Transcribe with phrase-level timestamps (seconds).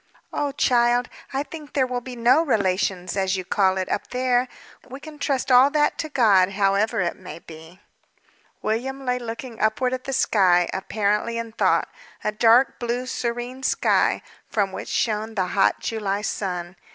[0.33, 1.09] "Oh, child!
[1.31, 4.47] I think there will be no relations, as you call it, up there.
[4.89, 7.79] We can trust all that to God, however it may be."
[8.63, 11.87] William lay looking upward at the sky, apparently in thought,
[12.23, 16.77] a dark blue, serene sky, from which shone the hot July sun.